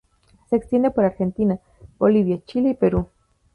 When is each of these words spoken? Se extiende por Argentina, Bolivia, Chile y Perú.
Se 0.49 0.55
extiende 0.55 0.89
por 0.89 1.05
Argentina, 1.05 1.59
Bolivia, 1.99 2.41
Chile 2.47 2.69
y 2.69 2.73
Perú. 2.73 3.07